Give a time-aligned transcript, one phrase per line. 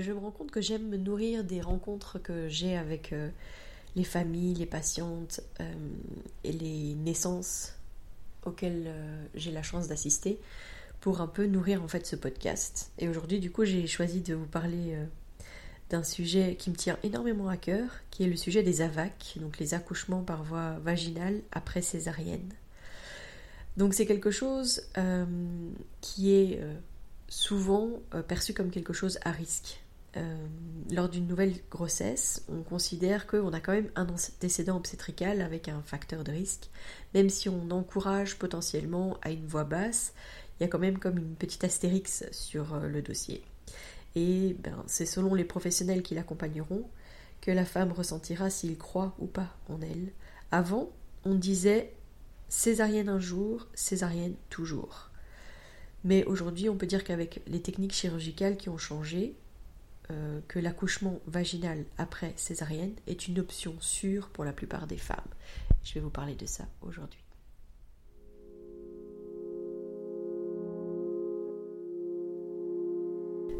[0.00, 3.28] je me rends compte que j'aime me nourrir des rencontres que j'ai avec euh,
[3.94, 5.74] les familles, les patientes euh,
[6.44, 7.74] et les naissances
[8.44, 10.38] auxquelles euh, j'ai la chance d'assister
[11.00, 12.90] pour un peu nourrir en fait ce podcast.
[12.98, 14.98] Et aujourd'hui, du coup, j'ai choisi de vous parler
[15.90, 19.58] d'un sujet qui me tient énormément à cœur, qui est le sujet des AVAC, donc
[19.58, 22.48] les accouchements par voie vaginale après césarienne.
[23.76, 24.82] Donc c'est quelque chose
[26.00, 26.60] qui est
[27.28, 27.90] souvent
[28.26, 29.78] perçu comme quelque chose à risque.
[30.16, 30.46] Euh,
[30.90, 35.82] lors d'une nouvelle grossesse, on considère qu'on a quand même un antécédent obstétrical avec un
[35.82, 36.70] facteur de risque.
[37.12, 40.14] Même si on encourage potentiellement à une voix basse,
[40.58, 43.42] il y a quand même comme une petite astérix sur euh, le dossier.
[44.14, 46.88] Et ben, c'est selon les professionnels qui l'accompagneront
[47.40, 50.12] que la femme ressentira s'il croit ou pas en elle.
[50.50, 50.90] Avant,
[51.24, 51.92] on disait
[52.48, 55.10] césarienne un jour, césarienne toujours.
[56.04, 59.34] Mais aujourd'hui, on peut dire qu'avec les techniques chirurgicales qui ont changé,
[60.10, 65.18] euh, que l'accouchement vaginal après césarienne est une option sûre pour la plupart des femmes.
[65.82, 67.20] Je vais vous parler de ça aujourd'hui.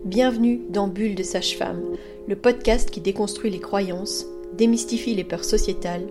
[0.04, 1.82] Bienvenue dans Bulle de sage-femme,
[2.28, 4.24] le podcast qui déconstruit les croyances,
[4.56, 6.06] démystifie les peurs sociétales,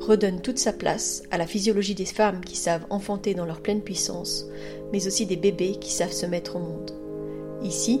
[0.00, 3.82] redonne toute sa place à la physiologie des femmes qui savent enfanter dans leur pleine
[3.82, 4.46] puissance,
[4.92, 6.92] mais aussi des bébés qui savent se mettre au monde.
[7.64, 8.00] Ici,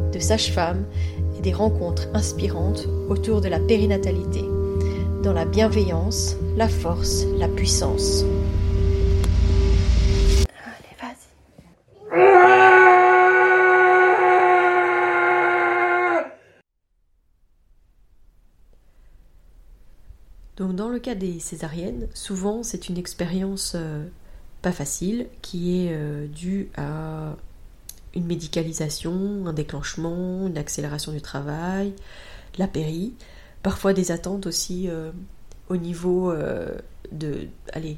[0.11, 0.85] de sages-femmes
[1.37, 4.43] et des rencontres inspirantes autour de la périnatalité,
[5.23, 8.23] dans la bienveillance, la force, la puissance.
[20.61, 24.05] Donc dans le cas des césariennes, souvent c'est une expérience euh,
[24.61, 27.35] pas facile qui est euh, due à
[28.15, 31.93] une médicalisation, un déclenchement, une accélération du travail,
[32.57, 33.13] la péri,
[33.63, 35.11] parfois des attentes aussi euh,
[35.69, 36.69] au niveau euh,
[37.11, 37.97] de, allez,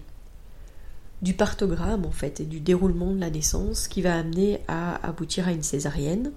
[1.22, 5.48] du partogramme en fait et du déroulement de la naissance qui va amener à aboutir
[5.48, 6.32] à une césarienne.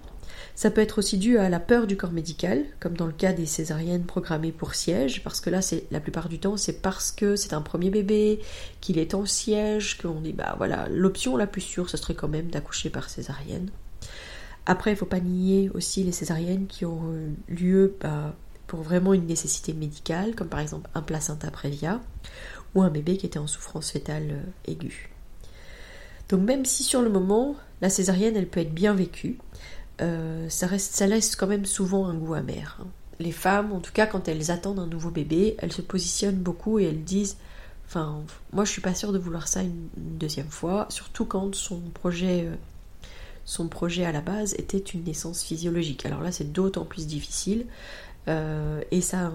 [0.55, 3.33] Ça peut être aussi dû à la peur du corps médical, comme dans le cas
[3.33, 7.11] des césariennes programmées pour siège, parce que là, c'est la plupart du temps, c'est parce
[7.11, 8.39] que c'est un premier bébé,
[8.81, 12.27] qu'il est en siège, qu'on dit bah voilà, l'option la plus sûre, ce serait quand
[12.27, 13.69] même d'accoucher par césarienne.
[14.65, 17.13] Après, il ne faut pas nier aussi les césariennes qui ont
[17.47, 18.35] lieu bah,
[18.67, 22.01] pour vraiment une nécessité médicale, comme par exemple un placenta prévia
[22.75, 25.09] ou un bébé qui était en souffrance fétale euh, aiguë.
[26.29, 29.37] Donc même si sur le moment, la césarienne, elle peut être bien vécue,
[30.01, 32.77] euh, ça, reste, ça laisse quand même souvent un goût amer.
[32.81, 32.87] Hein.
[33.19, 36.79] Les femmes, en tout cas quand elles attendent un nouveau bébé, elles se positionnent beaucoup
[36.79, 37.37] et elles disent
[37.87, 38.21] Enfin,
[38.51, 42.43] moi je suis pas sûre de vouloir ça une, deuxième fois, surtout quand son projet,
[42.45, 42.55] euh,
[43.45, 46.05] son projet à la base était une naissance physiologique.
[46.05, 47.65] Alors là c'est d'autant plus difficile
[48.27, 49.31] euh, et ça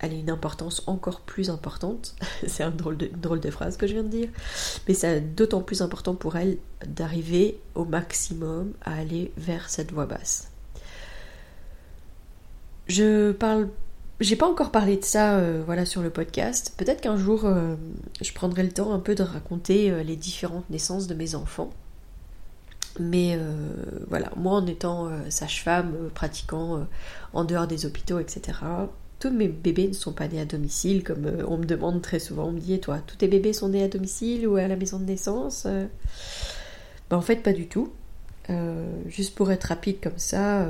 [0.00, 2.14] elle a une importance encore plus importante.
[2.46, 4.28] c'est un drôle de, drôle de phrase que je viens de dire.
[4.88, 10.06] Mais c'est d'autant plus important pour elle d'arriver au maximum à aller vers cette voix
[10.06, 10.50] basse.
[12.88, 13.68] Je parle.
[14.20, 16.74] J'ai pas encore parlé de ça euh, voilà, sur le podcast.
[16.76, 17.74] Peut-être qu'un jour, euh,
[18.20, 21.70] je prendrai le temps un peu de raconter euh, les différentes naissances de mes enfants.
[22.98, 23.38] Mais
[24.08, 26.86] voilà, moi en étant sage-femme, pratiquant
[27.32, 28.58] en dehors des hôpitaux, etc.,
[29.20, 32.18] tous mes bébés ne sont pas nés à domicile, comme euh, on me demande très
[32.18, 32.46] souvent.
[32.46, 34.76] On me dit, et toi, tous tes bébés sont nés à domicile ou à la
[34.76, 35.66] maison de naissance
[37.10, 37.92] ben, En fait, pas du tout.
[38.48, 40.66] Euh, juste pour être rapide comme ça,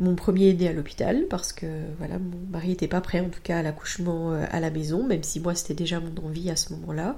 [0.00, 1.66] mon premier est né à l'hôpital parce que
[1.98, 5.22] voilà, mon mari n'était pas prêt en tout cas à l'accouchement à la maison, même
[5.22, 7.16] si moi c'était déjà mon envie à ce moment-là.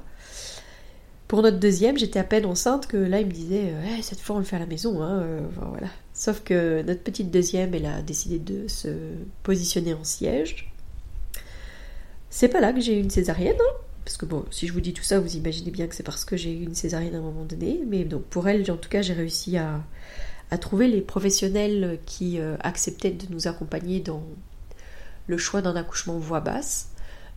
[1.27, 4.37] Pour notre deuxième, j'étais à peine enceinte que là il me disait eh, cette fois
[4.37, 5.03] on le fait à la maison.
[5.03, 5.25] Hein,
[5.57, 5.89] voilà.
[6.17, 8.89] Sauf que notre petite deuxième, elle a décidé de se
[9.43, 10.73] positionner en siège.
[12.31, 14.95] C'est pas là que j'ai eu une césarienne, hein, parce que si je vous dis
[14.95, 17.23] tout ça, vous imaginez bien que c'est parce que j'ai eu une césarienne à un
[17.23, 17.83] moment donné.
[17.87, 19.85] Mais donc pour elle, en tout cas, j'ai réussi à,
[20.59, 24.23] trouver les professionnels qui euh, acceptaient de nous accompagner dans
[25.27, 26.93] le choix d'un accouchement voix basse.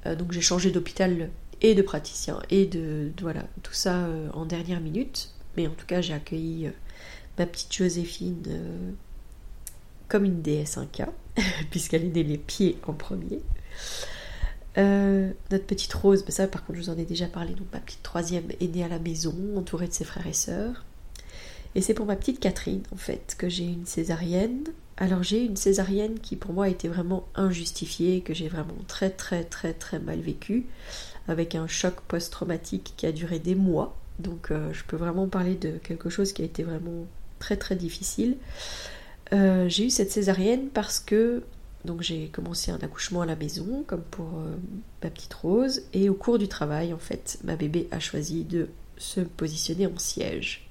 [0.06, 1.32] Euh, donc j'ai changé d'hôpital
[1.62, 5.34] et de praticien et de, voilà tout ça euh, en dernière minute.
[5.58, 6.72] Mais en tout cas, j'ai accueilli
[7.40, 8.92] ma petite Joséphine, euh,
[10.10, 11.10] comme une déesse inca,
[11.72, 13.42] puisqu'elle est née les pieds en premier.
[14.78, 17.68] Euh, notre petite Rose, ben ça par contre je vous en ai déjà parlé, donc
[17.74, 20.86] ma petite troisième est née à la maison, entourée de ses frères et sœurs.
[21.76, 24.66] Et c'est pour ma petite Catherine en fait que j'ai une césarienne.
[24.98, 29.10] Alors j'ai une césarienne qui pour moi a été vraiment injustifiée, que j'ai vraiment très
[29.10, 30.66] très très très mal vécue,
[31.28, 33.98] avec un choc post-traumatique qui a duré des mois.
[34.20, 37.08] Donc euh, je peux vraiment parler de quelque chose qui a été vraiment
[37.40, 38.38] très très difficile.
[39.34, 41.44] Euh, j'ai eu cette césarienne parce que
[41.86, 44.56] donc j'ai commencé un accouchement à la maison, comme pour euh,
[45.04, 48.70] ma petite Rose, et au cours du travail, en fait, ma bébé a choisi de
[48.98, 50.70] se positionner en siège.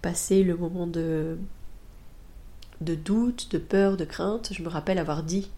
[0.00, 1.36] Passé le moment de,
[2.80, 5.50] de doute, de peur, de crainte, je me rappelle avoir dit,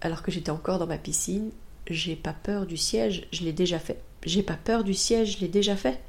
[0.00, 1.50] alors que j'étais encore dans ma piscine,
[1.88, 4.02] j'ai pas peur du siège, je l'ai déjà fait.
[4.24, 6.00] J'ai pas peur du siège, je l'ai déjà fait.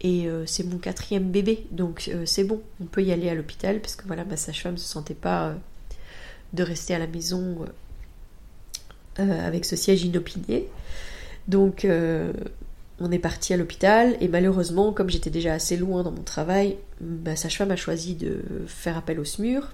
[0.00, 3.34] Et euh, c'est mon quatrième bébé, donc euh, c'est bon, on peut y aller à
[3.34, 5.54] l'hôpital, parce que voilà, ma sage-femme ne se sentait pas
[6.52, 7.66] de rester à la maison
[9.20, 10.68] euh, avec ce siège inopiné.
[11.46, 12.32] Donc euh,
[12.98, 16.78] on est parti à l'hôpital et malheureusement, comme j'étais déjà assez loin dans mon travail,
[17.00, 19.72] ma sage-femme a choisi de faire appel au SMUR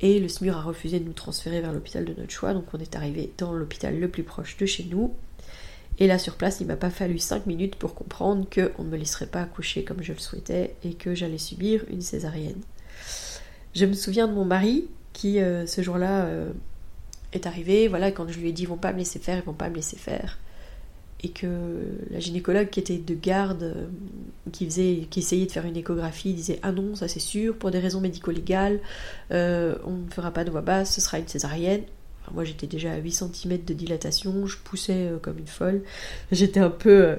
[0.00, 2.52] et le SMUR a refusé de nous transférer vers l'hôpital de notre choix.
[2.52, 5.14] Donc on est arrivé dans l'hôpital le plus proche de chez nous.
[6.00, 8.96] Et là sur place, il m'a pas fallu 5 minutes pour comprendre qu'on ne me
[8.96, 12.62] laisserait pas accoucher comme je le souhaitais et que j'allais subir une césarienne.
[13.74, 16.50] Je me souviens de mon mari qui euh, ce jour-là euh,
[17.34, 19.44] est arrivé, voilà, quand je lui ai dit ils vont pas me laisser faire, ils
[19.44, 20.38] vont pas me laisser faire.
[21.22, 21.46] Et que
[22.10, 23.86] la gynécologue qui était de garde, euh,
[24.52, 24.68] qui,
[25.10, 28.00] qui essayait de faire une échographie, disait Ah non, ça c'est sûr, pour des raisons
[28.00, 28.80] médico-légales,
[29.30, 31.82] on ne fera pas de voix basse, ce sera une césarienne.
[32.32, 35.82] Moi j'étais déjà à 8 cm de dilatation, je poussais comme une folle.
[36.30, 37.16] J'étais un peu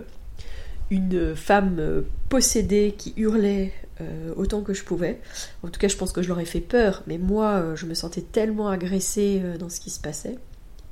[0.89, 5.19] une femme possédée qui hurlait euh, autant que je pouvais.
[5.63, 7.86] En tout cas, je pense que je leur ai fait peur, mais moi, euh, je
[7.86, 10.38] me sentais tellement agressée euh, dans ce qui se passait.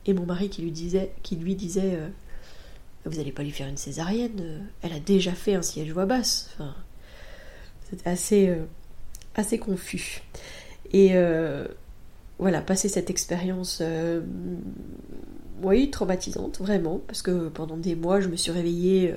[0.06, 2.00] Et mon mari qui lui disait, qui lui disait
[3.06, 6.50] Vous n'allez pas lui faire une césarienne, elle a déjà fait un siège voix basse.
[6.54, 6.74] Enfin,
[7.90, 8.58] C'était assez,
[9.36, 10.24] assez confus.
[10.94, 11.12] Et
[12.40, 13.84] voilà, passer cette expérience,
[15.62, 19.14] oui, traumatisante, vraiment, parce que pendant des mois, je me suis réveillée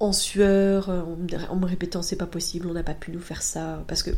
[0.00, 1.02] en sueur, euh,
[1.50, 4.10] en me répétant c'est pas possible, on n'a pas pu nous faire ça, parce que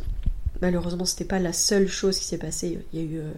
[0.61, 3.31] malheureusement c'était pas la seule chose qui s'est passée, il y a eu euh,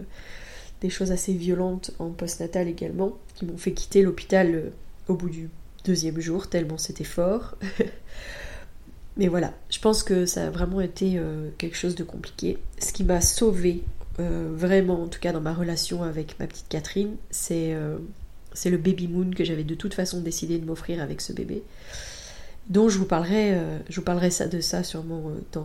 [0.80, 4.70] des choses assez violentes en postnatal également, qui m'ont fait quitter l'hôpital euh,
[5.08, 5.50] au bout du
[5.84, 7.56] deuxième jour, tellement c'était fort.
[9.16, 11.18] Mais voilà, je pense que ça a vraiment été
[11.56, 12.58] quelque chose de compliqué.
[12.78, 13.82] Ce qui m'a sauvée,
[14.18, 17.74] vraiment en tout cas dans ma relation avec ma petite Catherine, c'est
[18.52, 21.62] c'est le baby moon que j'avais de toute façon décidé de m'offrir avec ce bébé
[22.68, 25.62] dont je vous parlerai, euh, je vous parlerai ça, de ça sûrement euh,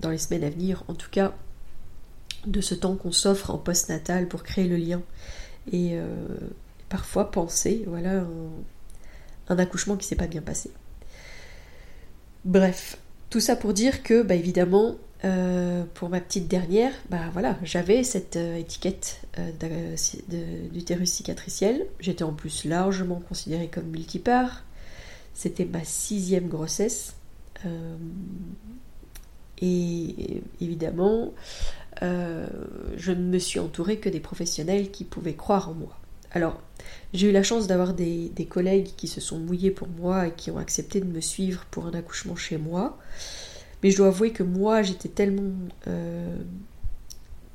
[0.00, 1.34] dans, les semaines à venir, en tout cas
[2.46, 5.02] de ce temps qu'on s'offre en post-natal pour créer le lien
[5.72, 6.06] et euh,
[6.88, 8.24] parfois penser, voilà,
[9.48, 10.70] un, accouchement qui s'est pas bien passé.
[12.44, 12.98] Bref,
[13.30, 14.96] tout ça pour dire que, bah, évidemment,
[15.94, 19.22] pour ma petite dernière, bah voilà, j'avais cette étiquette
[20.70, 21.86] d'utérus cicatriciel.
[21.98, 24.64] J'étais en plus largement considérée comme multipart.
[25.34, 27.14] C'était ma sixième grossesse.
[27.66, 27.96] Euh,
[29.60, 31.32] et évidemment,
[32.02, 32.46] euh,
[32.96, 35.98] je ne me suis entourée que des professionnels qui pouvaient croire en moi.
[36.34, 36.60] Alors,
[37.14, 40.50] j'ai eu la chance d'avoir des, collègues qui se sont mouillés pour moi et qui
[40.50, 42.98] ont accepté de me suivre pour un accouchement chez moi.
[43.82, 45.52] Mais je dois avouer que moi, j'étais tellement,
[45.86, 46.36] euh,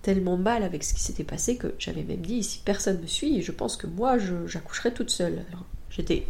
[0.02, 3.42] tellement mal avec ce qui s'était passé que j'avais même dit si personne me suit,
[3.42, 4.18] je pense que moi,
[4.48, 5.44] j'accoucherai toute seule.
[5.90, 6.26] J'étais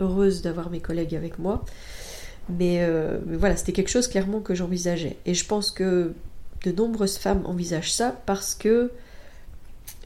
[0.00, 1.64] heureuse d'avoir mes collègues avec moi.
[2.60, 5.16] Euh, mais, voilà, c'était quelque chose clairement que j'envisageais.
[5.26, 6.14] Et je pense que
[6.64, 8.92] de nombreuses femmes envisagent ça parce que,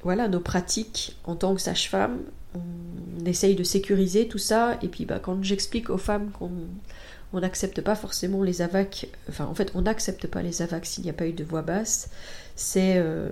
[0.07, 2.21] voilà, nos pratiques en tant que sage-femme,
[2.55, 4.79] on, essaye de sécuriser tout ça.
[4.83, 6.53] Et puis, bah, quand j'explique aux femmes qu'on
[7.33, 11.03] on n'accepte pas forcément les AVAC, enfin en fait on n'accepte pas les AVAC s'il
[11.03, 12.09] n'y a pas eu de voix basse,
[12.55, 13.31] c'est euh,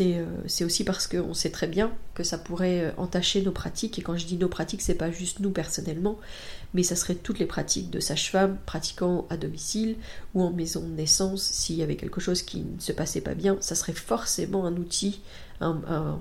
[0.00, 3.98] euh, c'est aussi parce qu'on sait très bien que ça pourrait euh, entacher nos pratiques,
[3.98, 6.18] et quand je dis nos pratiques, c'est pas juste nous personnellement,
[6.74, 9.96] mais ça serait toutes les pratiques de sage-femme pratiquant à domicile
[10.34, 13.34] ou en maison de naissance, s'il y avait quelque chose qui ne se passait pas
[13.34, 15.20] bien, ça serait forcément un outil,
[15.60, 16.20] un,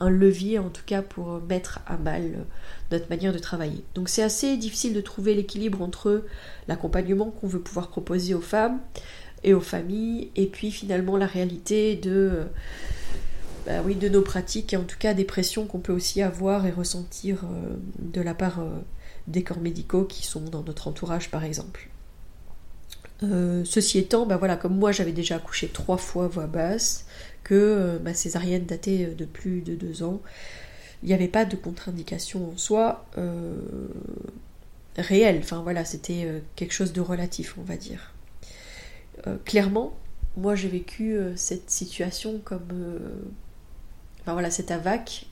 [0.00, 2.46] levier en tout cas pour mettre à mal
[2.90, 3.84] notre manière de travailler.
[3.94, 6.24] Donc c'est assez difficile de trouver l'équilibre entre
[6.68, 8.80] l'accompagnement qu'on veut pouvoir proposer aux femmes
[9.44, 12.46] et aux familles, et puis finalement la réalité de,
[13.66, 16.66] bah oui, de nos pratiques, et en tout cas des pressions qu'on peut aussi avoir
[16.66, 18.70] et ressentir euh, de la part euh,
[19.26, 21.88] des corps médicaux qui sont dans notre entourage par exemple.
[23.20, 27.06] Ceci étant, bah voilà, comme moi j'avais déjà accouché trois fois voix basse,
[27.44, 30.20] que ma césarienne datait de plus de deux ans,
[31.02, 33.06] il n'y avait pas de contre-indication en soi
[34.96, 35.42] réelle.
[35.64, 38.12] Voilà, c'était quelque chose de relatif, on va dire.
[39.44, 39.96] clairement,
[40.36, 42.68] moi j'ai vécu cette situation comme
[44.20, 45.26] enfin voilà, cette AVAC,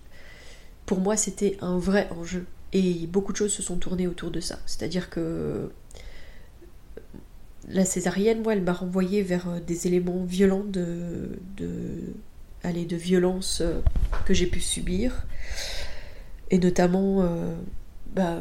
[0.86, 2.46] pour moi c'était un vrai enjeu.
[2.72, 4.58] Et beaucoup de choses se sont tournées autour de ça.
[4.66, 5.70] C'est-à-dire que
[7.68, 11.38] la césarienne, moi, elle m'a renvoyé vers euh, des éléments violents de,
[12.62, 13.80] allez, de violence euh,
[14.24, 15.26] que j'ai pu subir.
[16.50, 17.56] Et notamment, euh,
[18.14, 18.38] bah,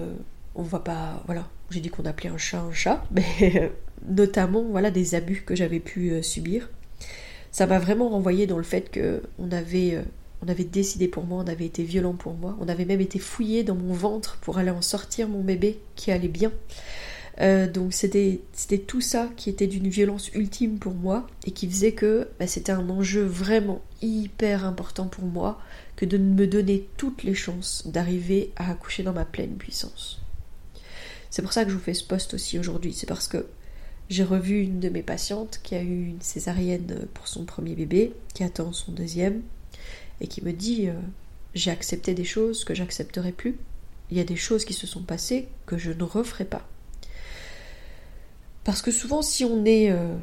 [0.53, 3.71] on va pas, voilà, j'ai dit qu'on appelait un chat un chat, mais
[4.07, 6.69] notamment, voilà, des abus que j'avais pu subir.
[7.51, 10.03] Ça m'a vraiment renvoyé dans le fait que on avait
[10.45, 13.17] on avait décidé pour moi, on avait été violent pour moi, on avait même été
[13.17, 16.51] fouillé dans mon ventre pour aller en sortir mon bébé qui allait bien.
[17.41, 18.39] Euh, donc c'était
[18.87, 22.71] tout ça qui était d'une violence ultime pour moi et qui faisait que bah, c'était
[22.71, 25.59] un enjeu vraiment hyper important pour moi
[25.97, 30.21] que de me donner toutes les chances d'arriver à accoucher dans ma pleine puissance.
[31.29, 33.45] C'est pour ça que je vous fais ce poste aussi aujourd'hui, c'est parce que
[34.09, 38.13] j'ai revu une de mes patientes qui a eu une césarienne pour son premier bébé,
[38.33, 39.41] qui attend son deuxième,
[40.21, 40.93] et qui me dit euh,
[41.53, 43.57] j'ai accepté des choses que j'accepterai plus.
[44.11, 46.67] Il y a des choses qui se sont passées que je ne referai pas.
[48.65, 50.15] Parce que souvent, si on est, euh,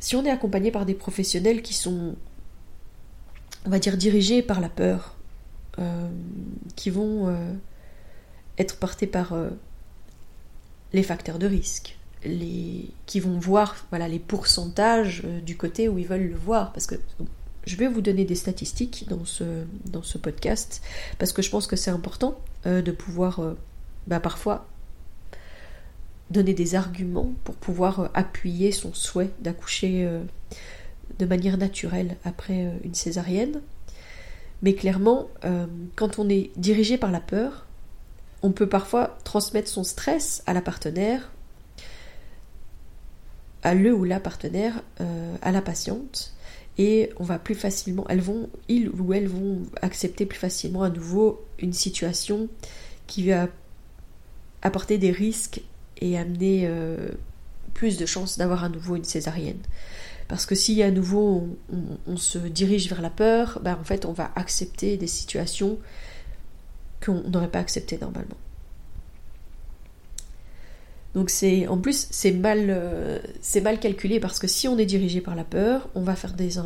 [0.00, 2.16] si on est accompagné par des professionnels qui sont,
[3.66, 5.14] on va dire, dirigés par la peur,
[5.78, 6.08] euh,
[6.76, 7.36] qui vont
[8.56, 9.36] être portés par
[10.92, 16.06] les facteurs de risque, les, qui vont voir voilà, les pourcentages du côté où ils
[16.06, 16.94] veulent le voir, parce que
[17.66, 20.82] je vais vous donner des statistiques dans ce, dans ce podcast
[21.18, 23.56] parce que je pense que c'est important euh, de pouvoir euh,
[24.06, 24.66] bah, parfois
[26.34, 30.06] donner des arguments pour pouvoir euh, appuyer son souhait d'accoucher
[31.18, 33.60] de manière naturelle après une césarienne.
[34.62, 35.28] Mais clairement,
[35.94, 37.66] quand on est dirigé par la peur,
[38.42, 41.30] on peut parfois transmettre son stress à la partenaire,
[43.62, 44.82] à le ou la partenaire,
[45.42, 46.34] à la patiente,
[46.78, 50.90] et on va plus facilement, elles vont, ils ou elles vont accepter plus facilement à
[50.90, 52.48] nouveau une situation
[53.06, 53.48] qui va
[54.62, 55.60] apporter des risques
[56.00, 57.08] et amener euh,
[57.72, 59.60] plus de chances d'avoir à nouveau une césarienne.
[60.28, 61.48] Parce que si à nouveau
[62.06, 65.78] on, se dirige vers la peur, ben en fait on va accepter des situations
[67.04, 68.36] qu'on n'aurait pas acceptées normalement.
[71.14, 74.86] Donc c'est en plus c'est mal euh, c'est mal calculé parce que si on est
[74.86, 76.58] dirigé par la peur, on va faire des,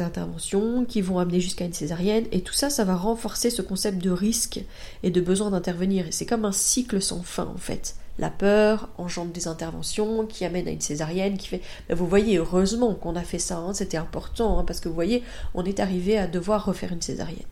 [0.00, 4.02] interventions qui vont amener jusqu'à une césarienne et tout ça ça va renforcer ce concept
[4.02, 4.60] de risque
[5.02, 7.94] et de besoin d'intervenir et c'est comme un cycle sans fin en fait.
[8.18, 12.38] La peur engendre des interventions qui amènent à une césarienne qui fait ben, vous voyez
[12.38, 15.80] heureusement qu'on a fait ça hein, c'était important hein, parce que vous voyez on est
[15.80, 17.42] arrivé à devoir refaire une césarienne.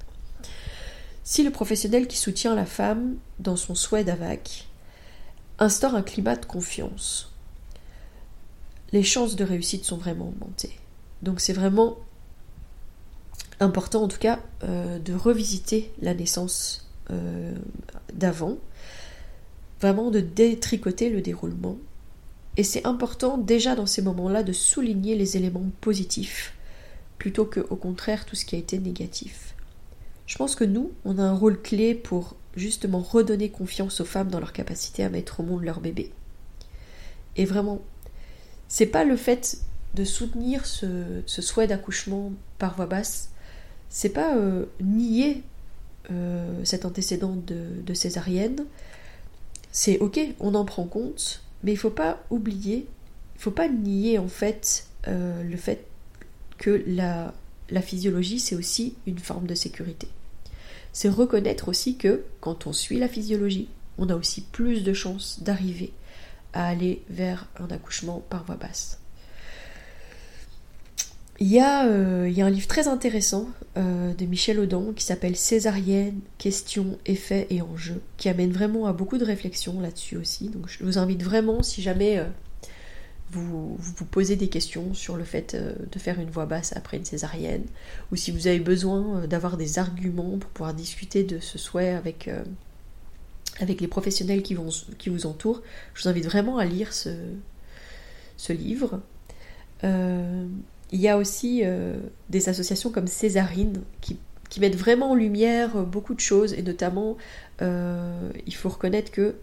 [1.25, 4.69] Si le professionnel qui soutient la femme dans son souhait d'AVAC
[5.59, 7.33] instaure un climat de confiance.
[8.93, 10.79] Les chances de réussite sont vraiment augmentées.
[11.23, 11.97] Donc c'est vraiment
[13.61, 17.55] important en tout cas euh, de revisiter la naissance euh,
[18.13, 18.59] d'avant,
[19.83, 21.77] vraiment de détricoter le déroulement.
[22.57, 26.55] Et c'est important déjà dans ces moments-là de souligner les éléments positifs
[27.19, 29.55] plutôt que au contraire tout ce qui a été négatif.
[30.27, 34.29] Je pense que nous, on a un rôle clé pour justement redonner confiance aux femmes
[34.29, 36.11] dans leur capacité à mettre au monde leur bébé.
[37.37, 37.81] Et vraiment,
[38.69, 39.59] c'est pas le fait
[39.95, 43.31] de soutenir ce, souhait d'accouchement par voix basse,
[43.89, 45.43] c'est pas euh, nier
[46.11, 48.65] euh, cet antécédent de, césarienne.
[49.73, 52.87] C'est ok, on en prend compte, mais il faut pas oublier,
[53.37, 55.87] il faut pas nier en fait euh, le fait
[56.59, 60.09] que la physiologie c'est aussi une forme de sécurité
[60.93, 65.43] c'est reconnaître aussi que quand on suit la physiologie, on a aussi plus de chances
[65.43, 65.93] d'arriver
[66.53, 69.02] à aller vers un accouchement par voie basse.
[71.43, 74.93] Il y, a, euh, il y a un livre très intéressant euh, de Michel Audin
[74.95, 80.17] qui s'appelle Césarienne, questions, effets et enjeux, qui amène vraiment à beaucoup de réflexions là-dessus
[80.17, 80.51] aussi.
[80.51, 82.27] Donc je vous invite vraiment, si jamais euh,
[83.33, 87.05] vous, vous posez des questions sur le fait de faire une voix basse après une
[87.05, 87.65] césarienne,
[88.13, 92.31] ou si vous avez besoin d'avoir des arguments pour pouvoir discuter de ce souhait avec,
[93.59, 94.69] avec les professionnels qui, vont,
[95.09, 95.63] vous entourent,
[95.95, 99.01] je vous invite vraiment à lire ce livre.
[100.93, 101.63] Il y a aussi
[102.29, 104.19] des associations comme Césarine qui,
[104.61, 107.17] mettent vraiment en lumière beaucoup de choses, et notamment,
[107.61, 109.35] il faut reconnaître que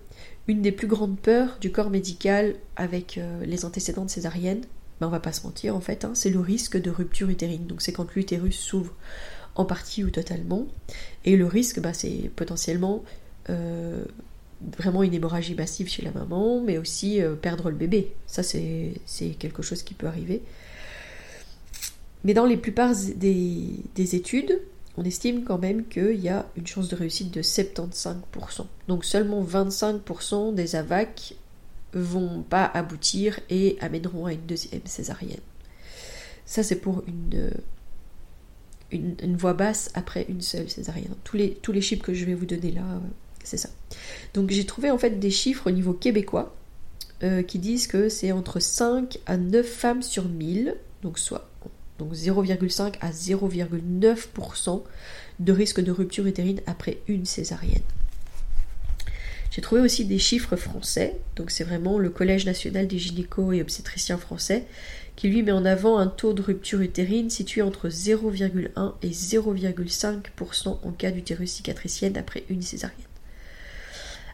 [0.49, 4.61] une des plus grandes peurs du corps médical avec euh, les antécédents de césarienne,
[4.99, 7.67] ben on va pas se mentir en fait, hein, c'est le risque de rupture utérine.
[7.67, 8.93] Donc c'est quand l'utérus s'ouvre
[9.53, 10.65] en partie ou totalement.
[11.23, 13.03] Et le risque, ben, c'est potentiellement
[13.49, 14.03] euh,
[14.77, 18.15] vraiment une hémorragie massive chez la maman, mais aussi euh, perdre le bébé.
[18.25, 18.95] Ça c'est
[19.37, 20.41] quelque chose qui peut arriver.
[22.23, 24.59] Mais dans les plupart des, des études,
[24.97, 28.15] on estime quand même qu'il y a une chance de réussite de 75%.
[28.87, 31.35] Donc seulement 25% des AVAC
[31.93, 35.39] vont pas aboutir et amèneront à une deuxième césarienne.
[36.45, 37.51] Ça c'est pour une,
[38.91, 41.15] une, voix basse après une seule césarienne.
[41.23, 42.99] Tous les, tous les chiffres que je vais vous donner là, euh,
[43.43, 43.69] c'est ça.
[44.33, 46.55] Donc j'ai trouvé en fait des chiffres au niveau québécois
[47.23, 51.48] euh, qui disent que c'est entre 5 à 9 femmes sur 1000, donc soit
[51.99, 54.81] donc 0,5 à 0,9%
[55.39, 57.83] de risque de rupture utérine après une césarienne.
[59.51, 63.61] J'ai trouvé aussi des chiffres français, donc c'est vraiment le Collège national des gynécos et
[63.61, 64.65] obstétriciens français
[65.15, 70.67] qui lui met en avant un taux de rupture utérine situé entre 0,1 et 0,5%
[70.81, 72.97] en cas d'utérus cicatricienne après une césarienne.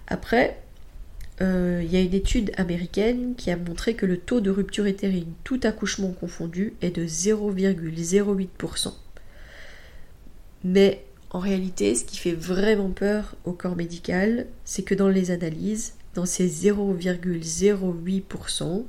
[0.07, 0.61] Après,
[1.41, 4.85] euh, il y a une étude américaine qui a montré que le taux de rupture
[4.85, 8.93] utérine, tout accouchement confondu, est de 0,08%.
[10.63, 15.31] Mais en réalité, ce qui fait vraiment peur au corps médical, c'est que dans les
[15.31, 18.85] analyses, dans ces 0,08%,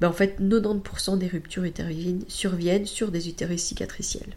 [0.00, 4.34] ben en fait 90% des ruptures utérines surviennent sur des utérus cicatriciels.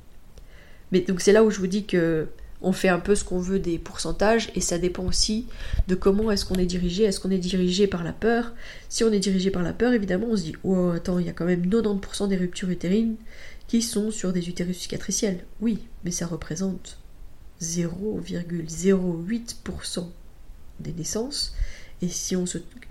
[0.92, 2.28] Mais donc c'est là où je vous dis que
[2.62, 5.46] on fait un peu ce qu'on veut des pourcentages et ça dépend aussi
[5.88, 7.04] de comment est-ce qu'on est dirigé.
[7.04, 8.54] Est-ce qu'on est dirigé par la peur?
[8.90, 11.30] Si on est dirigé par la peur, évidemment, on se dit Oh, attends, il y
[11.30, 13.16] a quand même 90% des ruptures utérines
[13.68, 15.44] qui sont sur des utérus cicatriciels.
[15.62, 17.00] Oui, mais ça représente
[17.62, 20.08] 0,08%
[20.80, 21.56] des naissances.
[22.02, 22.46] Et si on,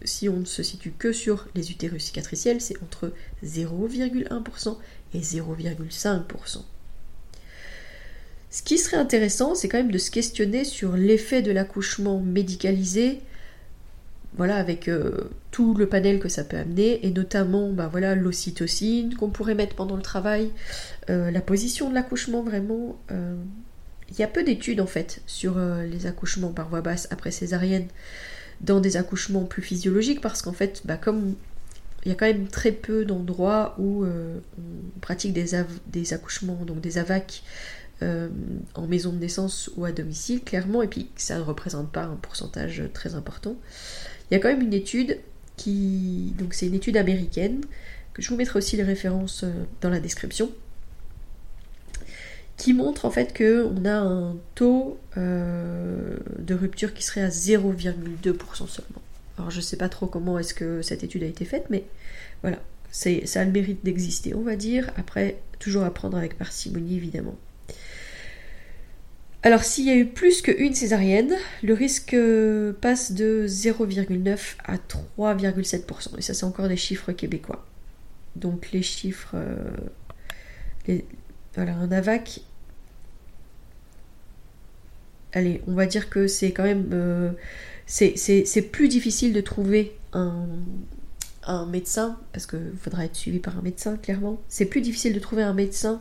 [0.04, 3.12] si on ne se situe que sur les utérus cicatriciels, c'est entre
[3.44, 4.76] 0,1%
[5.14, 6.62] et 0,5%.
[8.54, 13.20] Ce qui serait intéressant, c'est quand même de se questionner sur l'effet de l'accouchement médicalisé,
[14.36, 19.16] voilà, avec euh, tout le panel que ça peut amener, et notamment bah, voilà, l'ocytocine
[19.16, 20.52] qu'on pourrait mettre pendant le travail,
[21.10, 22.96] euh, la position de l'accouchement vraiment.
[23.10, 23.34] Euh,
[24.10, 27.88] il y a peu d'études en fait sur les accouchements par voie basse après césarienne
[28.60, 31.34] dans des accouchements plus physiologiques parce qu'en fait, bah, comme
[32.04, 36.98] il y a quand même très peu d'endroits où on pratique des, accouchements, donc des
[36.98, 37.42] AVAC
[38.02, 38.28] euh,
[38.74, 42.16] en maison de naissance ou à domicile, clairement, et puis ça ne représente pas un
[42.16, 43.56] pourcentage très important.
[44.30, 45.20] Il y a quand même une étude
[45.56, 46.34] qui.
[46.38, 47.60] Donc c'est une étude américaine,
[48.12, 50.50] que je vous mettrai aussi les références euh, dans la description,
[52.56, 58.68] qui montre en fait qu'on a un taux euh, de rupture qui serait à 0,2%
[58.68, 59.02] seulement.
[59.38, 61.84] Alors je ne sais pas trop comment est-ce que cette étude a été faite, mais
[62.42, 62.58] voilà,
[62.90, 64.90] ça a le mérite d'exister, on va dire.
[64.96, 67.36] Après, toujours à prendre avec parcimonie, évidemment.
[69.44, 74.76] Alors s'il y a eu plus qu'une césarienne, le risque euh, passe de 0,9 à
[74.78, 76.16] 3,7%.
[76.16, 77.66] Et ça c'est encore des chiffres québécois.
[78.36, 79.34] Donc les chiffres...
[79.34, 80.96] Euh,
[81.54, 82.40] voilà, un AVAC...
[85.34, 86.88] Allez, on va dire que c'est quand même...
[86.94, 87.30] Euh,
[87.86, 90.46] c'est plus difficile de trouver un,
[91.46, 94.40] un médecin, parce qu'il faudra être suivi par un médecin, clairement.
[94.48, 96.00] C'est plus difficile de trouver un médecin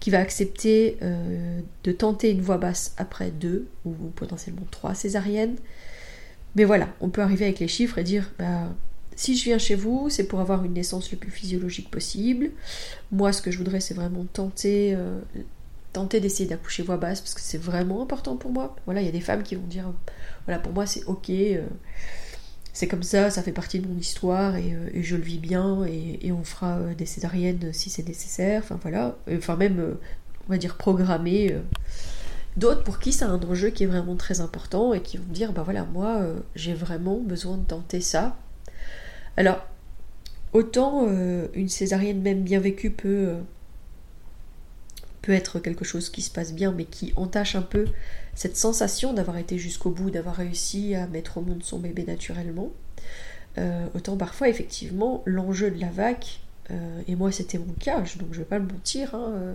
[0.00, 5.56] qui va accepter euh, de tenter une voix basse après deux ou potentiellement trois césariennes.
[6.56, 8.68] Mais voilà, on peut arriver avec les chiffres et dire bah,
[9.16, 12.50] si je viens chez vous, c'est pour avoir une naissance le plus physiologique possible.
[13.12, 15.20] Moi, ce que je voudrais, c'est vraiment tenter, euh,
[15.92, 18.76] tenter d'essayer d'accoucher voix basse parce que c'est vraiment important pour moi.
[18.86, 19.92] Voilà, il y a des femmes qui vont dire
[20.46, 21.30] voilà, pour moi, c'est ok.
[21.30, 21.66] Euh,
[22.80, 25.84] c'est comme ça, ça fait partie de mon histoire et, euh, je le vis bien
[25.84, 30.00] et, on fera euh, des césariennes si c'est nécessaire, enfin voilà, enfin même, euh,
[30.48, 31.54] on va dire, programmer.
[32.56, 35.52] D'autres pour qui c'est un enjeu qui est vraiment très important et qui vont dire,
[35.52, 36.22] bah voilà, moi
[36.54, 38.38] j'ai vraiment besoin de tenter ça.
[39.36, 39.66] Alors,
[40.54, 41.06] autant
[41.52, 43.34] une césarienne même bien vécue peut
[45.22, 47.86] peut être quelque chose qui se passe bien, mais qui entache un peu
[48.34, 52.70] cette sensation d'avoir été jusqu'au bout, d'avoir réussi à mettre au monde son bébé naturellement.
[53.58, 58.32] Euh, autant parfois, effectivement, l'enjeu de la vac, euh, et moi c'était mon cas, donc
[58.32, 59.54] je vais pas le mentir, hein, euh,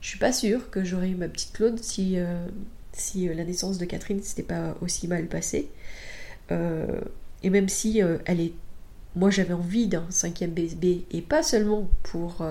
[0.00, 4.22] je suis pas sûre que j'aurais eu ma petite Claude si, la naissance de Catherine
[4.22, 5.68] s'était pas aussi mal passée.
[6.50, 8.52] et même si elle est.
[9.14, 12.46] Moi j'avais envie d'un cinquième bébé, et pas seulement pour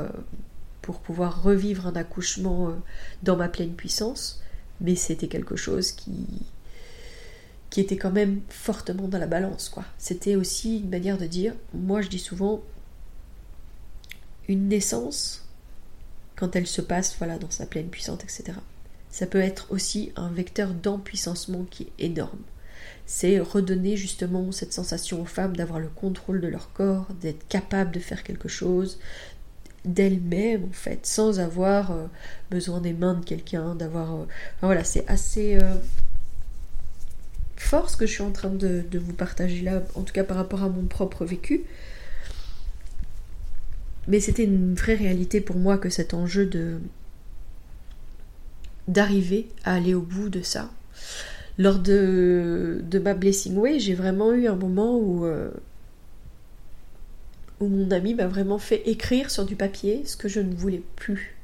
[0.85, 2.73] pour pouvoir revivre un accouchement euh,
[3.23, 4.43] dans ma pleine puissance,
[4.81, 6.27] mais c'était quelque chose qui,
[7.71, 9.83] qui était quand même fortement dans la balance, quoi.
[9.97, 12.61] C'était aussi une manière de dire, moi je dis souvent,
[14.47, 15.47] une naissance,
[16.35, 18.59] quand elle se passe, voilà, dans sa pleine puissance, etc.
[19.09, 22.43] Ça peut être aussi un vecteur d'empuissancement qui est énorme.
[23.07, 27.91] C'est redonner justement cette sensation aux femmes d'avoir le contrôle de leur corps, d'être capable
[27.91, 28.99] de faire quelque chose,
[29.85, 32.05] d'elle-même en fait, sans avoir euh,
[32.51, 34.15] besoin des mains de quelqu'un, d'avoir...
[34.15, 34.25] Euh,
[34.61, 35.75] voilà, c'est assez euh,
[37.55, 40.37] fort ce que je suis en train de, vous partager là, en tout cas par
[40.37, 41.63] rapport à mon propre vécu.
[44.07, 46.79] Mais c'était une vraie réalité pour moi que cet enjeu de
[48.87, 50.69] d'arriver à aller au bout de ça.
[51.57, 55.25] Lors de, de ma Blessing Way, j'ai vraiment eu un moment où
[57.59, 60.83] où mon ami m'a vraiment fait écrire sur du papier ce que je ne voulais
[60.95, 61.35] plus.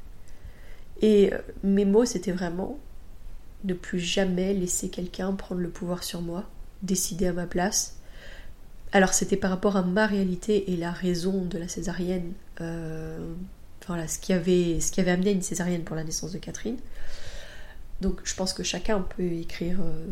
[1.02, 2.78] Et euh, mes mots, c'était vraiment
[3.63, 6.50] ne plus jamais laisser quelqu'un prendre le pouvoir sur moi,
[6.82, 7.97] décider à ma place.
[8.91, 13.34] Alors c'était par rapport à ma réalité et la raison de la césarienne, euh,
[13.88, 16.78] voilà, ce qui, avait, ce qui avait amené une césarienne pour la naissance de Catherine.
[18.02, 20.06] Donc je pense que chacun peut écrire euh,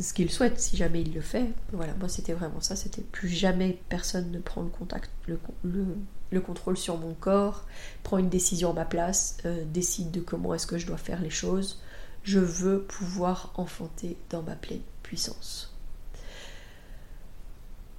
[0.00, 1.46] ce qu'il souhaite si jamais il le fait.
[1.72, 6.76] Voilà, moi c'était vraiment ça, c'était plus jamais personne ne prend le contact, le, contrôle
[6.76, 7.66] sur mon corps,
[8.02, 11.20] prend une décision à ma place, euh, décide de comment est-ce que je dois faire
[11.20, 11.82] les choses.
[12.22, 15.74] Je veux pouvoir enfanter dans ma pleine puissance.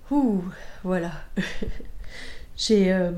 [0.10, 0.44] Ouh,
[0.84, 1.12] voilà.
[2.70, 3.12] Euh,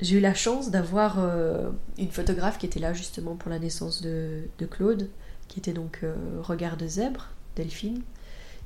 [0.00, 4.02] j'ai eu la chance d'avoir euh, une photographe qui était là justement pour la naissance
[4.02, 5.08] de, de Claude,
[5.46, 6.04] qui était donc
[6.42, 8.02] regard de zèbre, Delphine,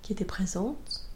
[0.03, 1.09] qui était présente.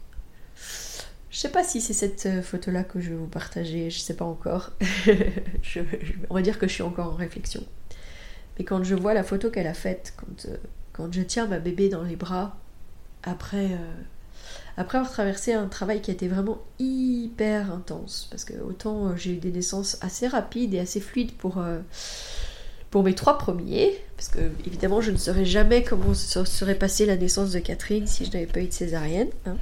[1.29, 4.15] Je sais pas si c'est cette euh, photo-là que je vais vous partager, je sais
[4.15, 4.71] pas encore.
[6.29, 7.63] on va dire que je suis encore en réflexion.
[8.57, 10.57] Mais quand je vois la photo qu'elle a faite, quand, euh,
[10.91, 12.57] quand je tiens ma bébé dans les bras,
[13.23, 14.01] après, euh,
[14.75, 19.33] après avoir traversé un travail qui a été vraiment hyper intense, parce que autant j'ai
[19.33, 21.63] eu des naissances assez rapides et assez fluides pour
[22.89, 27.05] pour mes trois premiers, parce que évidemment je ne saurais jamais comment se serait passée
[27.05, 29.29] la naissance de Catherine si je n'avais pas eu de césarienne.
[29.45, 29.57] Hein.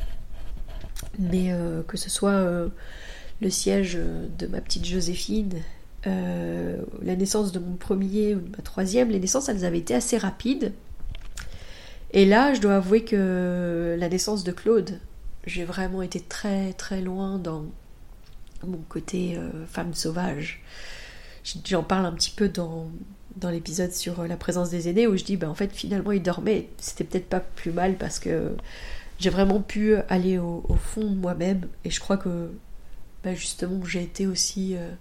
[1.19, 2.69] Mais euh, que ce soit euh,
[3.41, 3.97] le siège
[4.37, 5.61] de ma petite Joséphine,
[6.05, 9.93] euh, la naissance de mon premier ou de ma troisième, les naissances elles avaient été
[9.93, 10.73] assez rapides.
[12.11, 14.99] Et là, je dois avouer que la naissance de Claude,
[15.45, 17.65] j'ai vraiment été très très loin dans
[18.65, 19.37] mon côté
[19.69, 20.63] femme sauvage.
[21.65, 22.87] J'en parle un petit peu dans,
[23.37, 26.21] dans l'épisode sur la présence des aînés où je dis ben en fait finalement il
[26.21, 28.55] dormait c'était peut-être pas plus mal parce que
[29.19, 32.51] j'ai vraiment pu aller au, fond de moi-même et je crois que
[33.23, 34.91] ben justement j'ai été aussi euh,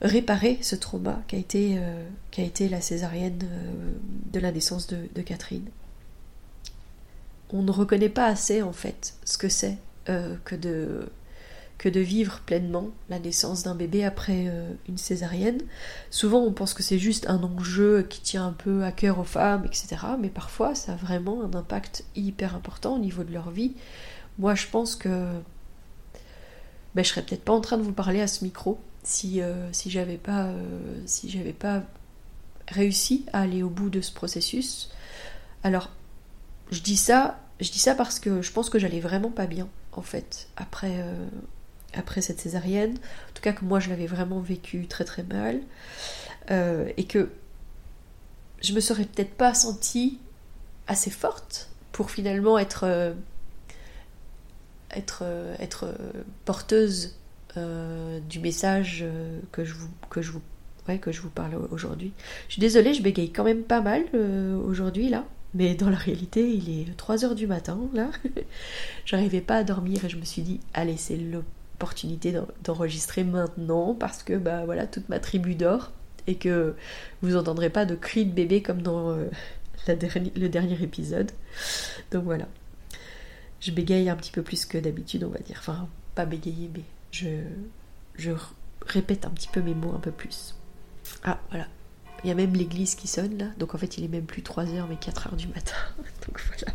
[0.00, 3.92] réparer ce trauma qui a été, euh, la césarienne euh,
[4.32, 5.68] de la naissance de, Catherine.
[7.50, 11.08] On ne reconnaît pas assez en fait ce que c'est que de
[11.78, 15.60] que de vivre pleinement la naissance d'un bébé après euh, une césarienne.
[16.10, 19.24] Souvent on pense que c'est juste un enjeu qui tient un peu à cœur aux
[19.24, 19.96] femmes, etc.
[20.18, 23.74] Mais parfois ça a vraiment un impact hyper important au niveau de leur vie.
[24.38, 25.08] Moi je pense que
[26.94, 29.70] ben, je serais peut-être pas en train de vous parler à ce micro si, euh,
[29.72, 31.80] si j'avais pas, euh,
[32.68, 34.90] réussi à aller au bout de ce processus.
[35.62, 35.90] Alors
[36.70, 39.68] je dis ça, je dis ça parce que je pense que j'allais vraiment pas bien
[39.92, 41.04] en fait après
[41.96, 42.92] après cette césarienne.
[42.92, 45.60] En tout cas que moi je l'avais vraiment vécu très très mal.
[46.50, 47.30] Euh, et que
[48.62, 50.18] je me serais peut-être pas sentie
[50.86, 53.14] assez forte pour finalement être, euh,
[54.94, 55.92] être, euh, être
[56.44, 57.16] porteuse
[58.28, 59.02] du message
[59.50, 60.42] que je vous, que je vous,
[60.88, 62.12] ouais, que je vous parle aujourd'hui.
[62.48, 64.04] Je suis désolée, je bégaye quand même pas mal
[64.66, 65.24] aujourd'hui là.
[65.54, 68.10] Mais dans la réalité, il est 3h du matin, là.
[69.06, 71.42] J'arrivais pas à dormir et je me suis dit, allez, c'est le
[71.76, 72.34] opportunité
[72.64, 75.92] d'enregistrer maintenant parce que bah voilà toute ma tribu dort
[76.26, 76.74] et que
[77.22, 79.26] vous entendrez pas de cris de bébé comme dans euh,
[79.86, 81.30] le dernier épisode.
[82.10, 82.48] Donc voilà.
[83.60, 85.56] Je bégaye un petit peu plus que d'habitude, on va dire.
[85.58, 87.28] Enfin, pas bégayer, mais je,
[88.16, 88.32] je
[88.86, 90.54] répète un petit peu mes mots un peu plus.
[91.24, 91.66] Ah, voilà.
[92.24, 93.46] Il y a même l'église qui sonne là.
[93.58, 95.76] Donc en fait, il est même plus 3h, mais 4h du matin.
[96.26, 96.72] Donc voilà.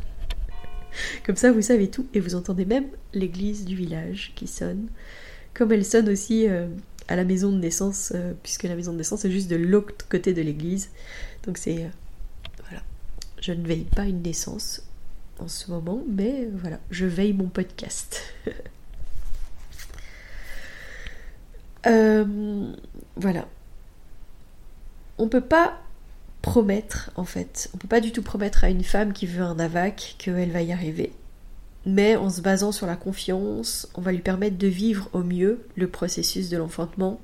[1.26, 4.88] Comme ça, vous savez tout et vous entendez même l'église du village qui sonne.
[5.54, 6.68] Comme elle sonne aussi euh,
[7.08, 10.08] à la maison de naissance, euh, puisque la maison de naissance est juste de l'autre
[10.10, 10.90] côté de l'église.
[11.46, 11.84] Donc c'est...
[11.84, 11.90] Euh,
[12.64, 12.82] voilà.
[13.42, 14.84] Je ne veille pas une naissance
[15.40, 18.22] en ce moment, mais voilà, je veille mon podcast.
[23.16, 23.48] voilà.
[25.18, 25.82] On peut pas
[26.42, 27.70] promettre en fait.
[27.74, 30.62] On peut pas du tout promettre à une femme qui veut un AVAC qu'elle va
[30.62, 31.14] y arriver.
[31.86, 35.66] Mais en se basant sur la confiance, on va lui permettre de vivre au mieux
[35.76, 37.20] le processus de l'enfantement.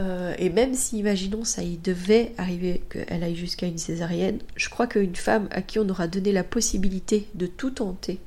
[0.00, 4.68] Euh, et même si, imaginons, ça y devait arriver qu'elle aille jusqu'à une césarienne, je
[4.68, 8.18] crois qu'une femme à qui on aura donné la possibilité de tout tenter,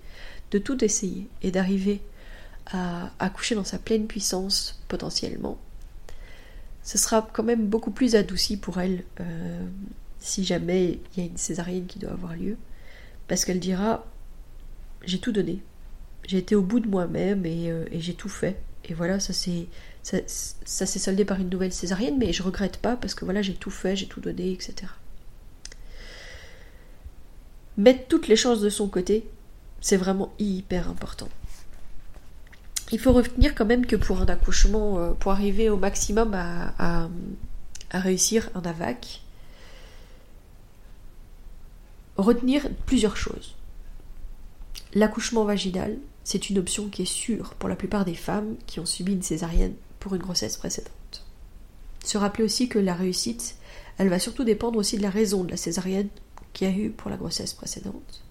[0.51, 2.01] de tout essayer et d'arriver
[2.71, 5.57] à accoucher dans sa pleine puissance potentiellement,
[6.83, 9.65] ce sera quand même beaucoup plus adouci pour elle euh,
[10.19, 12.57] si jamais il y a une césarienne qui doit avoir lieu,
[13.27, 14.05] parce qu'elle dira
[15.05, 15.61] j'ai tout donné,
[16.27, 18.61] j'ai été au bout de moi-même et, euh, j'ai tout fait.
[18.85, 19.67] Et voilà, ça s'est
[20.85, 23.95] soldé par une nouvelle césarienne, mais je regrette pas parce que voilà, j'ai tout fait,
[23.95, 24.91] j'ai tout donné, etc.
[27.77, 29.25] Mettre toutes les chances de son côté,
[29.79, 31.29] c'est vraiment hyper important.
[32.91, 37.09] Il faut retenir quand même que pour un accouchement, euh, pour arriver au maximum à
[37.91, 39.21] réussir un AVAC,
[42.21, 43.55] retenir plusieurs choses.
[44.93, 48.85] L'accouchement vaginal, c'est une option qui est sûre pour la plupart des femmes qui ont
[48.85, 51.25] subi une césarienne pour une grossesse précédente.
[52.03, 53.55] Se rappeler aussi que la réussite,
[53.97, 56.09] elle va surtout dépendre aussi de la raison de la césarienne
[56.53, 58.23] qu'il y a eu pour la grossesse précédente,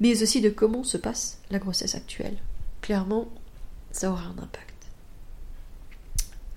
[0.00, 2.38] mais aussi de comment se passe la grossesse actuelle.
[2.80, 3.28] Clairement,
[3.92, 4.86] ça aura un impact.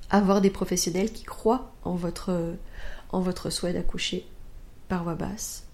[0.10, 2.56] Avoir des professionnels qui croient en votre,
[3.12, 4.26] en votre souhait d'accoucher
[4.88, 5.65] par voie basse,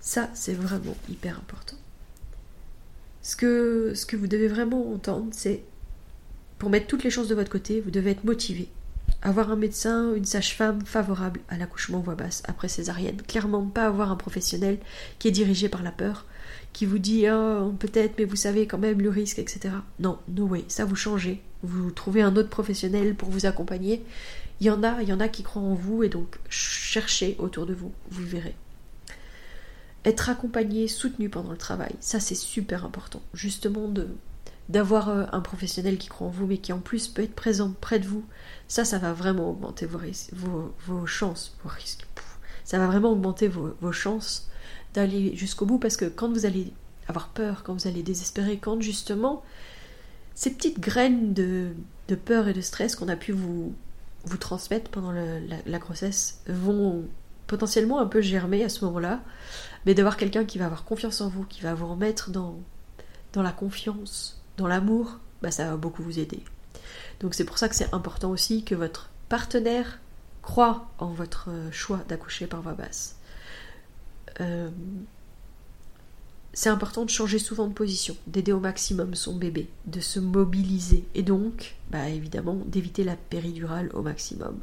[0.00, 1.76] ça c'est vraiment hyper important.
[3.26, 5.64] Ce que, vous devez vraiment entendre, c'est
[6.58, 8.68] pour mettre toutes les chances de votre côté, vous devez être motivé.
[9.20, 13.20] Avoir un médecin, une sage-femme favorable à l'accouchement voix basse après césarienne.
[13.26, 14.78] Clairement pas avoir un professionnel
[15.18, 16.24] qui est dirigé par la peur,
[16.72, 19.74] qui vous dit oh, peut-être, mais vous savez quand même le risque, etc.
[19.98, 21.42] Non, no way, ça vous changez.
[21.64, 24.04] Vous trouvez un autre professionnel pour vous accompagner.
[24.60, 27.34] Il y en a, il y en a qui croient en vous et donc cherchez
[27.40, 28.54] autour de vous, vous verrez.
[30.06, 33.20] Être accompagné, soutenu pendant le travail, ça c'est super important.
[33.34, 34.08] Justement de
[34.68, 37.74] d'avoir euh, un professionnel qui croit en vous mais qui en plus peut être présent
[37.80, 38.24] près de vous,
[38.66, 40.00] ça ça va vraiment augmenter vos,
[40.32, 42.06] vos, vos chances, vos risques.
[42.66, 44.48] Ça va vraiment augmenter vos, chances
[44.92, 46.72] d'aller jusqu'au bout parce que quand vous allez
[47.06, 49.44] avoir peur, quand vous allez désespérer, quand justement
[50.34, 51.74] ces petites graines de,
[52.24, 53.72] peur et de stress qu'on a pu vous,
[54.24, 57.04] vous transmettre pendant la, grossesse vont
[57.46, 59.20] potentiellement un peu germer à ce moment-là,
[59.84, 62.58] mais d'avoir quelqu'un qui va avoir confiance en vous, qui va vous remettre dans,
[63.32, 66.42] dans la confiance, dans l'amour, bah ça va beaucoup vous aider.
[67.20, 69.98] Donc c'est pour ça que c'est important aussi que votre partenaire
[70.42, 73.16] croit en votre choix d'accoucher par voie basse.
[74.40, 74.70] Euh,
[76.52, 81.04] c'est important de changer souvent de position, d'aider au maximum son bébé, de se mobiliser
[81.14, 84.58] et donc, bah évidemment, d'éviter la péridurale au maximum.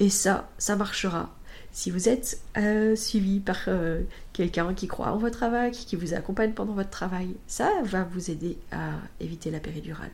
[0.00, 1.30] Et ça, ça marchera
[1.72, 4.02] si vous êtes euh, suivi par euh,
[4.34, 7.34] quelqu'un qui croit en votre travail, qui vous accompagne pendant votre travail.
[7.46, 10.10] Ça va vous aider à éviter la péridurale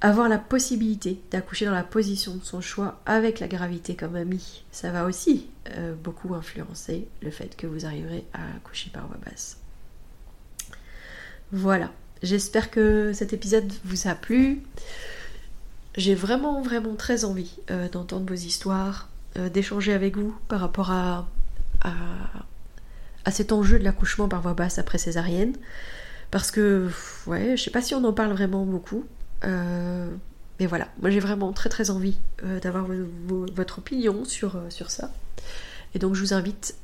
[0.00, 4.62] avoir la possibilité d'accoucher dans la position de son choix avec la gravité comme ami,
[4.70, 9.16] ça va aussi euh, beaucoup influencer le fait que vous arriverez à accoucher par voie
[9.26, 9.58] basse.
[11.50, 11.90] Voilà,
[12.22, 14.62] j'espère que cet épisode vous a plu.
[15.96, 17.56] J'ai vraiment vraiment très envie
[17.90, 19.08] d'entendre vos histoires,
[19.52, 21.26] d'échanger avec vous par rapport à,
[23.30, 25.54] cet enjeu de l'accouchement par voie basse après césarienne.
[26.30, 26.90] Parce que,
[27.26, 29.04] ouais, je sais pas si on en parle vraiment beaucoup,
[29.44, 30.10] euh,
[30.60, 32.86] mais voilà, moi j'ai vraiment très très envie euh, d'avoir
[33.54, 35.10] votre opinion sur, euh, sur ça.
[35.94, 36.76] Et donc je vous invite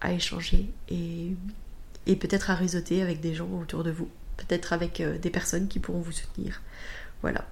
[0.00, 1.34] à échanger et,
[2.06, 5.80] et peut-être à réseauter avec des gens autour de vous, peut-être avec des personnes qui
[5.80, 6.62] pourront vous soutenir.
[7.22, 7.44] Voilà,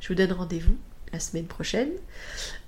[0.00, 0.76] je vous donne rendez-vous
[1.12, 1.90] la semaine prochaine.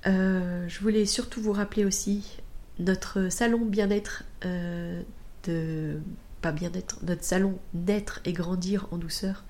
[0.04, 2.38] je voulais surtout vous rappeler aussi
[2.78, 4.24] notre salon bien-être
[5.44, 6.00] de
[6.42, 9.44] pas bien-être, notre salon Naître et grandir en douceur,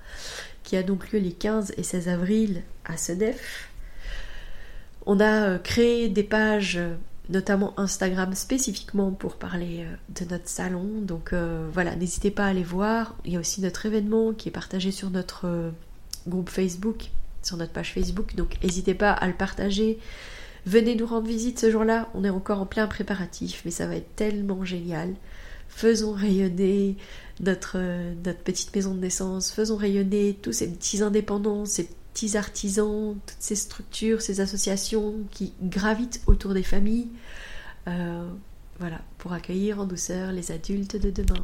[0.63, 3.69] qui a donc lieu les 15 et 16 avril à Senef.
[5.05, 6.79] On a euh, créé des pages,
[7.29, 11.01] notamment Instagram spécifiquement pour parler euh, de notre salon.
[11.01, 13.15] Donc euh, voilà, n'hésitez pas à aller voir.
[13.25, 15.73] Il y a aussi notre événement qui est partagé sur notre
[16.27, 17.09] groupe Facebook,
[17.45, 18.35] sur notre page Facebook.
[18.35, 19.99] Donc n'hésitez pas à le partager.
[20.65, 22.09] Venez nous rendre visite ce jour-là.
[22.13, 25.13] On est encore en plein préparatif, mais ça va être tellement génial
[25.75, 26.97] faisons rayonner
[27.39, 27.79] notre,
[28.23, 33.35] notre petite maison de naissance, faisons rayonner tous ces petits indépendants, ces petits artisans, toutes
[33.39, 37.09] ces structures, ces associations qui gravitent autour des familles.
[37.87, 38.27] Euh,
[38.79, 41.43] voilà, pour accueillir en douceur les adultes de demain.